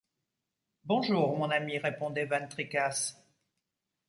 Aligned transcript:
Bonjour, 0.83 1.37
mon 1.37 1.51
ami, 1.51 1.77
répondait 1.77 2.25
van 2.25 2.47
Tricasse. 2.47 3.21